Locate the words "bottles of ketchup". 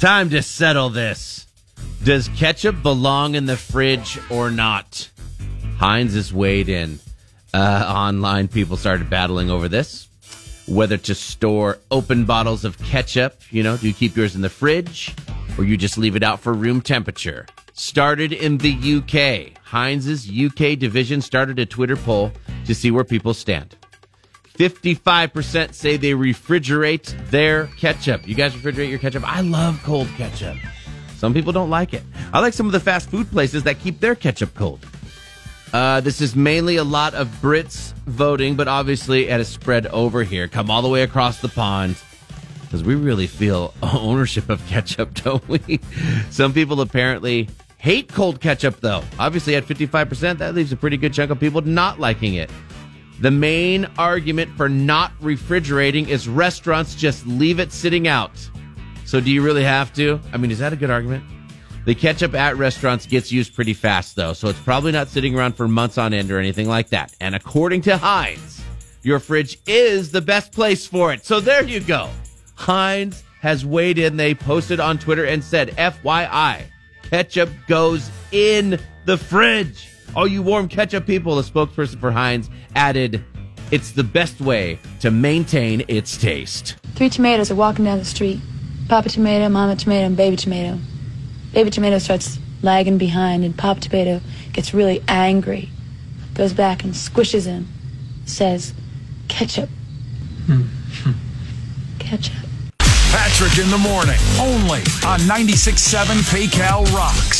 12.24-13.42